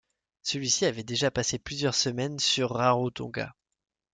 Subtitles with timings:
[0.41, 3.53] Celui-ci avait déjà passé plusieurs semaines sur Rarotonga.